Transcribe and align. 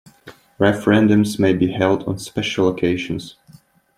Referendums 0.59 1.37
may 1.37 1.53
be 1.53 1.73
held 1.73 2.01
on 2.07 2.17
special 2.17 2.67
occasions. 2.67 3.35